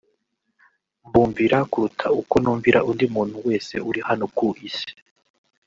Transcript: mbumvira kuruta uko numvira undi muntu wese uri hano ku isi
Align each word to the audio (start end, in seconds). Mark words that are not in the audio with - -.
mbumvira 1.07 1.57
kuruta 1.71 2.07
uko 2.21 2.33
numvira 2.43 2.79
undi 2.89 3.05
muntu 3.15 3.37
wese 3.47 3.75
uri 3.89 3.99
hano 4.07 4.25
ku 4.35 4.47
isi 4.67 4.91